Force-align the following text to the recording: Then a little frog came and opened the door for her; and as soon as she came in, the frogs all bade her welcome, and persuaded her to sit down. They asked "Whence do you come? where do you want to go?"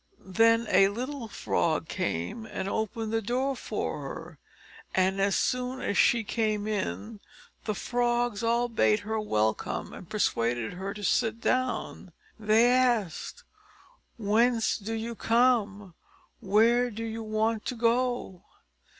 Then 0.33 0.65
a 0.71 0.87
little 0.87 1.27
frog 1.27 1.87
came 1.87 2.47
and 2.47 2.67
opened 2.67 3.13
the 3.13 3.21
door 3.21 3.55
for 3.55 4.01
her; 4.01 4.39
and 4.95 5.21
as 5.21 5.35
soon 5.35 5.79
as 5.79 5.95
she 5.95 6.23
came 6.23 6.65
in, 6.65 7.19
the 7.65 7.75
frogs 7.75 8.41
all 8.41 8.67
bade 8.67 9.01
her 9.01 9.19
welcome, 9.19 9.93
and 9.93 10.09
persuaded 10.09 10.73
her 10.73 10.95
to 10.95 11.03
sit 11.03 11.39
down. 11.39 12.13
They 12.39 12.67
asked 12.71 13.43
"Whence 14.17 14.79
do 14.79 14.95
you 14.95 15.13
come? 15.13 15.93
where 16.39 16.89
do 16.89 17.03
you 17.03 17.21
want 17.21 17.63
to 17.65 17.75
go?" 17.75 18.43